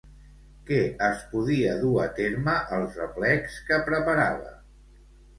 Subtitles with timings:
[0.67, 0.77] Què
[1.07, 4.55] es podia dur a terme als aplecs que preparava?